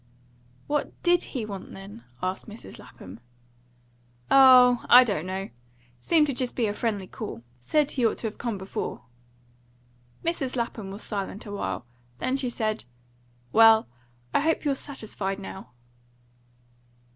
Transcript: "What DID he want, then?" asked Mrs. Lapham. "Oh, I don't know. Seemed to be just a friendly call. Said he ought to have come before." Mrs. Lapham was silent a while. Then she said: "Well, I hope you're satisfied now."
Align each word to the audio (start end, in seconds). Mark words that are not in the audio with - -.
"What 0.65 1.03
DID 1.03 1.25
he 1.25 1.45
want, 1.45 1.73
then?" 1.73 2.05
asked 2.23 2.47
Mrs. 2.49 2.79
Lapham. 2.79 3.19
"Oh, 4.31 4.83
I 4.89 5.03
don't 5.03 5.27
know. 5.27 5.51
Seemed 6.01 6.25
to 6.25 6.33
be 6.33 6.37
just 6.37 6.59
a 6.59 6.71
friendly 6.73 7.05
call. 7.05 7.43
Said 7.59 7.91
he 7.91 8.07
ought 8.07 8.17
to 8.17 8.25
have 8.27 8.39
come 8.39 8.57
before." 8.57 9.03
Mrs. 10.25 10.55
Lapham 10.55 10.89
was 10.89 11.03
silent 11.03 11.45
a 11.45 11.51
while. 11.51 11.85
Then 12.17 12.35
she 12.35 12.49
said: 12.49 12.85
"Well, 13.51 13.87
I 14.33 14.39
hope 14.39 14.65
you're 14.65 14.73
satisfied 14.73 15.37
now." 15.37 15.69